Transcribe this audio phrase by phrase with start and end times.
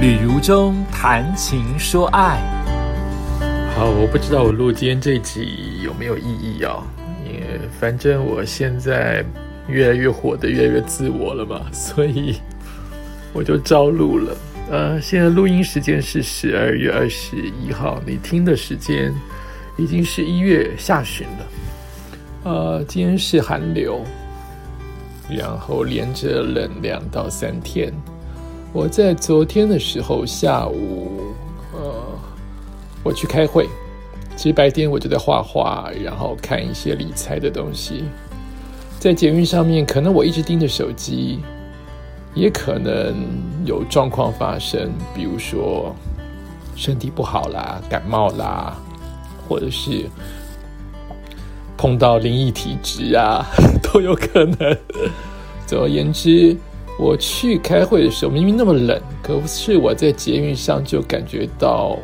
[0.00, 2.40] 旅如中谈情说爱。
[3.76, 6.82] 好，我不知道我录今天这集有没有意义啊？
[7.22, 9.22] 因为反正我现在
[9.68, 12.36] 越来越活得越来越自我了嘛， 所以
[13.34, 14.34] 我就照录了。
[14.70, 19.12] 呃，现在录音时间是十二月二十一号，你听的时间
[19.76, 21.46] 已经是一月下旬了。
[22.44, 24.02] 呃，今天是寒流，
[25.28, 27.92] 然后连着冷两到三天。
[28.72, 31.34] 我在昨天的时候下午，
[31.74, 31.92] 呃，
[33.02, 33.68] 我去开会。
[34.36, 38.04] 其实白天我就在画画，然后看一些理财的东西。
[39.00, 41.40] 在捷运上面，可能我一直盯着手机，
[42.32, 43.16] 也可能
[43.64, 45.92] 有状况发生，比如说
[46.76, 48.76] 身体不好啦、感冒啦，
[49.48, 50.08] 或者是
[51.76, 53.44] 碰到灵异体质啊，
[53.82, 54.76] 都有可能。
[55.66, 56.56] 总而言之。
[57.00, 61.98] 我去开会的时候，明明那么冷，可是我在捷运上就感觉到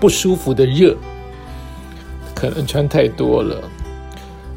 [0.00, 0.96] 不舒服的热，
[2.34, 3.62] 可能穿太多了。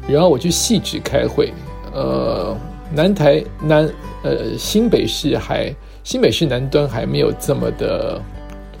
[0.08, 1.54] 然后我去细致开会，
[1.92, 2.56] 呃，
[2.92, 3.88] 南台南
[4.24, 5.72] 呃新北市还
[6.02, 8.20] 新北市南端还没有这么的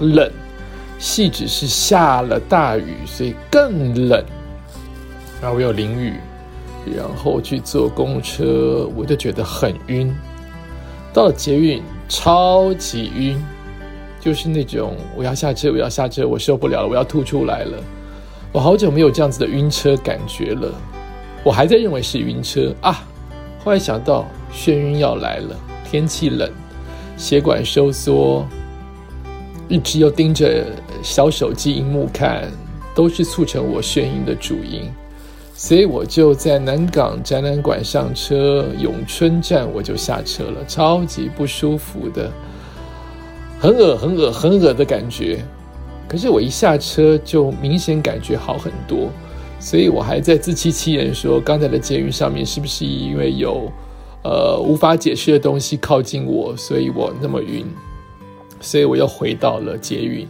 [0.00, 0.28] 冷，
[0.98, 4.20] 细致是下了大雨，所以更冷。
[5.40, 6.14] 然后我有淋雨，
[6.96, 10.12] 然后去坐公车，我就觉得很晕。
[11.16, 13.42] 到了捷运，超级晕，
[14.20, 17.82] 就是那种我要下车，我要下车，我受不了了，我要吐出来了。
[18.52, 20.70] 我好久没有这样子的晕车感觉了，
[21.42, 23.02] 我还在认为是晕车啊。
[23.64, 25.56] 后来想到眩晕要来了，
[25.90, 26.52] 天气冷，
[27.16, 28.46] 血管收缩，
[29.70, 30.66] 一直又盯着
[31.02, 32.44] 小手机荧幕看，
[32.94, 34.82] 都是促成我眩晕的主因。
[35.58, 42.30] 所以我就在南港展览馆上车，永春站我就下车了，超级不舒服的，
[43.58, 45.42] 很恶很恶很恶的感觉。
[46.06, 49.08] 可是我一下车就明显感觉好很多，
[49.58, 53.72] 所以我还在自欺欺人说，刚才的监狱上面是不是因为有
[54.24, 57.64] 呃无法解释的东西靠近我，所以我那么晕？
[58.60, 60.28] 所以我又回到了捷运，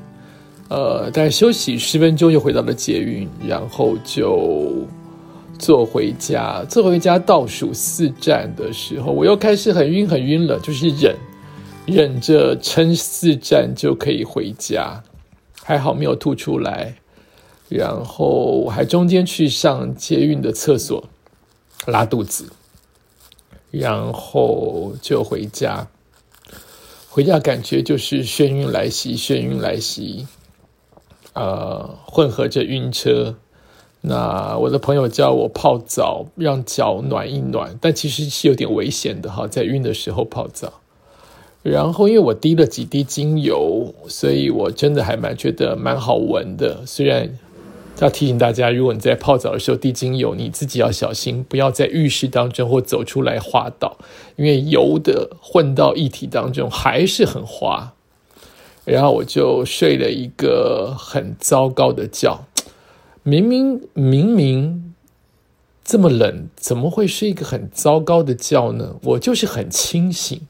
[0.69, 4.87] 呃，大概休息十分钟又回到了捷运，然后就。
[5.59, 11.17] 坐回家，坐回家倒数四站的时候，我又开始很晕很晕了，就是忍，
[11.87, 15.03] 忍着撑四站就可以回家，
[15.63, 16.97] 还好没有吐出来。
[17.69, 18.27] 然后
[18.65, 21.05] 我还中间去上捷运的厕所
[21.87, 22.53] 拉肚子，
[23.73, 25.89] 然后就回家。
[27.09, 30.27] 回家感觉就是眩晕来袭，眩晕来袭，
[31.33, 33.35] 呃，混合着晕车。
[34.09, 40.75] 那我的朋友叫我泡澡，让脚暖一暖，但其实是有点危险的哈，在晕的时候泡澡。
[41.65, 46.87] 然后因为我滴了几滴精油，所以我真的还蛮觉得蛮好闻的。
[46.87, 47.37] 虽然
[47.99, 53.97] 要提醒大家，如果你在泡澡的时候滴精油，你自己要小心，不要在浴室当中或走出来滑倒，
[54.37, 57.93] 因为油的混到液体当中还是很滑。
[58.85, 62.47] 然后我就睡了一个很糟糕的觉。
[63.29, 64.95] 明明明明
[65.85, 69.01] 这么冷，怎么会睡一个很糟糕的觉呢？
[69.03, 70.43] 我就是很清醒，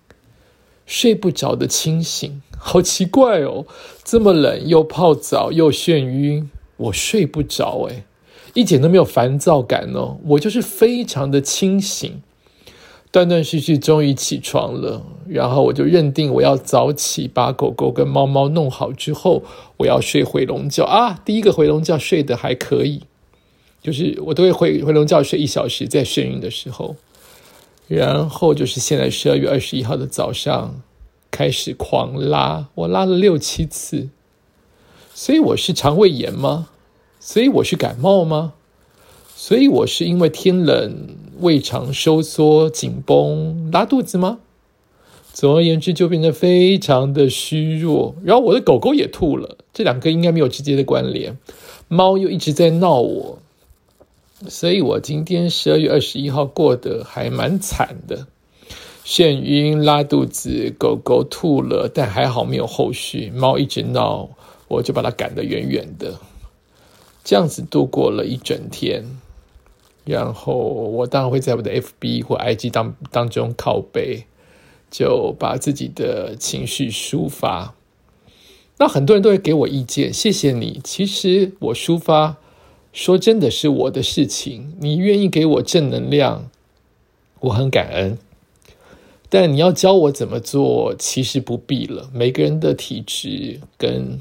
[0.84, 3.64] 睡不着的清醒，好奇怪哦！
[4.04, 8.04] 这么冷又泡澡又眩晕，我睡不着哎，
[8.52, 12.20] 一点都没有烦躁感哦，我就是非常的清醒。
[13.16, 15.02] 断断续续，终于起床了。
[15.26, 19.42] 然后我就认定我要早起，把狗狗跟猫猫弄好之后，
[19.78, 21.18] 我要睡回笼觉啊！
[21.24, 23.04] 第一个回笼觉睡得还可以，
[23.80, 26.96] 就是我都会回回笼觉睡一小时，在眩晕的时候。
[27.88, 30.82] 然后就是现在十二月二十一号的早上
[31.30, 34.10] 开始狂拉，我拉了六七次。
[35.14, 36.68] 所以我是肠胃炎吗？
[37.18, 38.52] 所以我是感冒吗？
[39.34, 41.16] 所以我是因为天冷。
[41.40, 44.38] 胃肠收缩紧绷拉肚子吗？
[45.32, 48.14] 总而言之，就变得非常的虚弱。
[48.24, 51.36] 然后我的狗狗也吐了，这两个应该没有直接的关联。
[51.88, 53.38] 猫又一直在闹我，
[54.48, 58.26] 所以我今天十二月二十一号过得还蛮惨的，
[59.04, 63.30] 眩晕、拉肚子，狗狗吐了，但还好没有后续。
[63.30, 64.30] 猫一直闹，
[64.68, 66.18] 我就把它赶得远远的，
[67.22, 69.04] 这样子度过了一整天。
[70.06, 74.24] 然后我当然会在我的 FB 或 IG 当当中靠背，
[74.90, 77.74] 就把自己的情绪抒发。
[78.78, 80.80] 那很多人都会给我意见，谢谢你。
[80.84, 82.36] 其实我抒发，
[82.92, 84.74] 说真的是我的事情。
[84.80, 86.48] 你愿意给我正能量，
[87.40, 88.16] 我很感恩。
[89.28, 92.08] 但你要教我怎么做，其实不必了。
[92.12, 94.20] 每个人的体质跟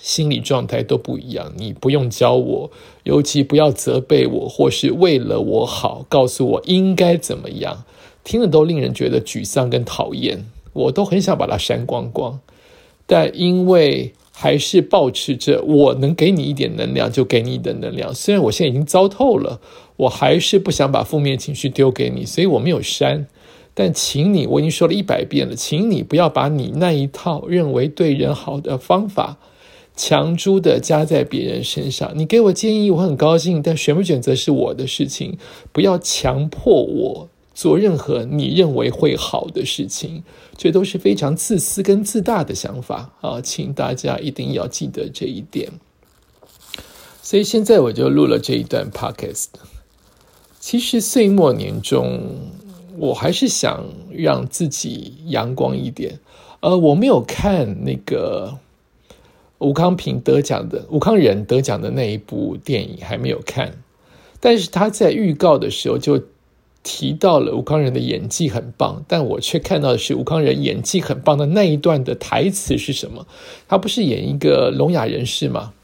[0.00, 2.70] 心理状态都不一样，你不用教我，
[3.04, 7.84] 尤其不要责备我，或是为了我好告诉我应该怎么样，
[8.24, 12.40] 听了都令人觉得沮丧跟讨厌，我都很想把它删光光。
[13.06, 19.60] 但因为还是保持着我能给你一点能量就给你的能量，虽然我现在已经糟透了，
[19.96, 23.26] 我还是不想把负面情绪丢给你，所以我没有删。
[23.74, 29.38] 但请你，我已经说了一百遍了，请你不要把你那一套认为对人好的方法
[29.96, 32.12] 强租的加在别人身上。
[32.14, 35.38] 你给我建议，我很高兴，但选不选择是我的事情，
[35.72, 40.22] 不要强迫我做任何你认为会好的事情。
[40.56, 45.70] 这都是非常自私跟自大的想法啊，请大家一定要记得这一点。
[47.22, 49.48] 所以现在我就录了这一段 podcast。
[50.58, 52.20] 其实岁末年终。
[52.98, 56.18] 我还是想让自己阳光一点。
[56.60, 58.58] 呃，我没有看那个
[59.60, 63.78] 吴康平得奖的吴康仁得奖的那一部电影，还没有看。
[64.40, 66.24] 但是他在预告的时候就
[66.82, 73.26] 提到了吴康仁的演技很棒，但我却看到的是吴康仁演技很棒的那一段的台词是什么？
[73.68, 75.74] 他不是演一个聋哑人士吗？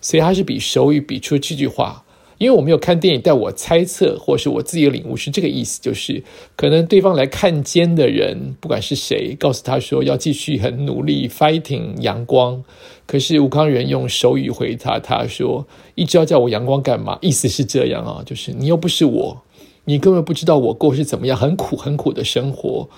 [0.00, 2.04] 所以他是比手语比出这句话。
[2.38, 6.22] 因为我没有看电影，但我猜测，或是我自己的领悟是这个意思，就是
[6.56, 12.62] 可能对方来看监的人，不管是谁，告诉他说要继续很努力，fighting 阳光。
[13.06, 19.42] 可是吴康仁用手语回答他说：“一直要叫我阳光干嘛？”意思是这样啊，就是你又不是我，
[19.84, 22.88] 你根本不知道我过是怎么样很苦很苦的生活，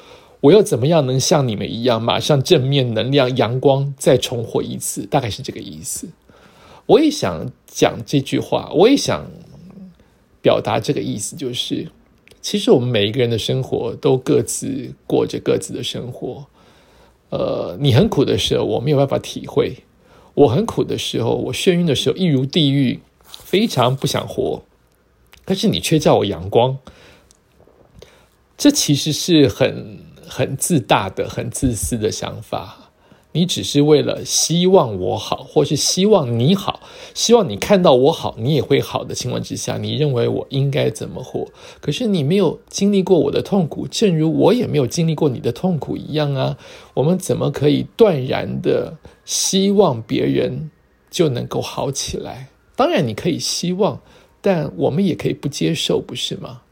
[0.40, 5.06] 我又怎么样能像你们一样马上正面能量阳光再重活一次？
[5.06, 6.08] 大概是这个意思。
[6.88, 9.30] 我也想讲这句话，我也想
[10.40, 11.86] 表达这个意思，就是
[12.40, 16.46] 其实我们每一个人的生活都各自过着各自的生活。
[17.28, 19.82] 呃，你很苦的时候，我没有办法体会；
[20.32, 24.62] 我很苦的时候，我眩晕的时候，一如地狱，非常不想活。
[25.44, 26.78] 可是你却叫我阳光，
[28.56, 32.87] 这其实是很很自大的、很自私的想法。
[33.32, 36.80] 你只是为了希望我好，或是希望你好，
[37.14, 41.46] 希望你看到我好，你也会好的情况之下，你认为我应该怎么活？
[41.80, 46.56] 可是你没有经历过我的痛苦，正如我也没有经历过你的痛苦一样啊！
[46.94, 50.70] 我们怎么可以断然的希望别人
[51.10, 52.48] 就能够好起来？
[52.74, 54.00] 当然你可以希望，
[54.40, 56.62] 但我们也可以不接受，不是吗？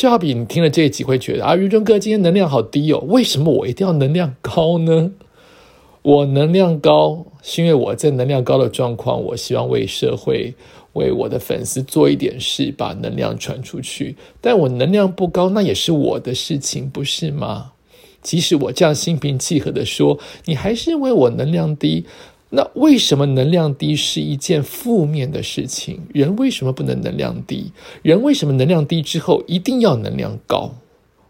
[0.00, 5.12] 就好比你听了这一集会觉得啊，余中哥今天能量好低哦，为什么我一定要能量高呢？
[6.00, 10.54] 我能量高是因为我在能量高的状况，我希望为社会、
[10.94, 14.16] 为我的粉丝做一点事，把能量传出去。
[14.40, 17.72] 但我能量不高，那也是我的事情，不是吗？
[18.22, 22.06] 即使我这样心平气和的说，你还是认为我能量低。
[22.52, 26.00] 那为什么能量低是一件负面的事情？
[26.12, 27.70] 人为什么不能能量低？
[28.02, 30.74] 人为什么能量低之后一定要能量高？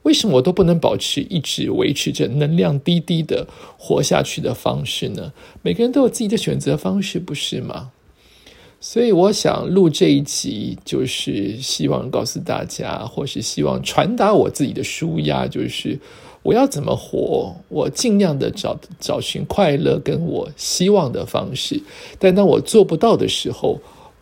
[0.04, 3.46] 为什么我都不能保持一直维持着能量低低的
[3.76, 5.34] 活下去的方式呢？
[5.60, 7.90] 每个人都有自己的选择方式，不是吗？
[8.80, 16.00] 所以我想录这一集，就是希望告诉大家，或是希望传达我自己的书压，就是。
[16.42, 17.54] 我要怎么活？
[17.68, 21.82] 我尽量的找找寻快乐，跟我希望的方式。
[22.18, 23.78] 但当我做不到的时候，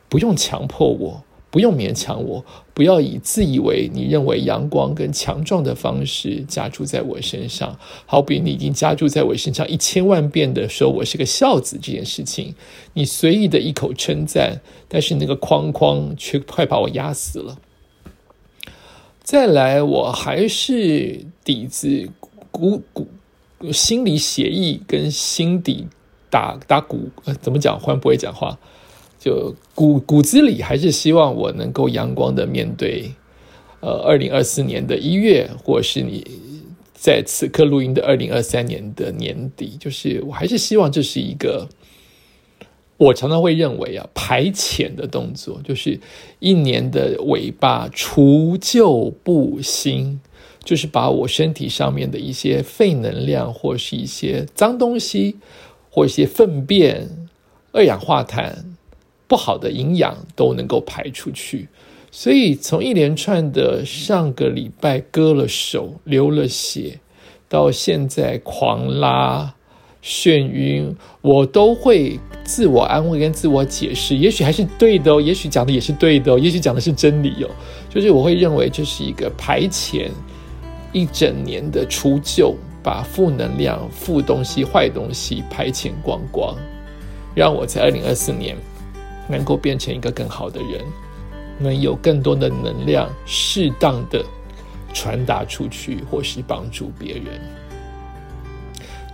[0.09, 7.79] 不用强迫我，不用勉强我，不要以自以为你认为阳光跟强壮的方式加注在我身上。
[8.05, 12.55] 好比你已经加注在我身上一千万遍的说我是个孝子这件事情，
[12.95, 17.57] 你随意的一口称赞，但是那个框框却快把我压死了。
[19.31, 22.09] 再来，我还是底子
[22.51, 23.07] 骨骨
[23.71, 25.87] 心理协议跟心底
[26.31, 27.11] 打打鼓，
[27.43, 27.79] 怎么讲？
[27.79, 28.59] 忽然不会讲话，
[29.21, 33.11] 就骨骨子里还是希望我能够阳光的面对，
[33.81, 36.27] 呃，二零二四年的一月，或是你
[36.95, 41.69] 在此刻录音的二零二三年的年底，就是我还是希望这是一个。
[42.99, 45.99] 我常常会认为啊，排遣的动作就是
[46.41, 50.21] 一年的尾巴除旧布新，
[50.65, 55.37] 就是把我身体上面的一些废能量，或是一些脏东西，
[55.91, 57.09] 或一些粪便、
[57.71, 58.65] 二氧化碳、
[59.29, 61.69] 不好的营养都能够排出去。
[62.11, 66.99] 所以从一连串的上个礼拜割了手、流了血，
[67.49, 69.55] 到现在狂拉。
[70.03, 77.51] 眩晕，我都会自我安慰跟自我解释，也许还是对的，也许讲的也是对的，也许讲的是真理哦。
[77.91, 80.09] 就是我会认为这是一个排遣
[80.93, 86.57] 一整年的除旧，把负能量、负东西、坏东西排遣光光，
[87.35, 88.57] 让我在二零二四年
[89.29, 90.81] 能够变成一个更好的人，
[91.59, 94.25] 能有更多的能量，适当的
[94.95, 97.41] 传达出去，或是帮助别人。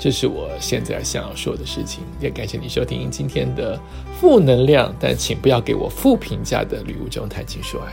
[0.04, 2.04] 这是我现在想要说的事情。
[2.20, 3.80] 也感谢你收听今天的
[4.20, 7.90] 负能量，但请不要给我负评价的《礼物中谈情说爱》。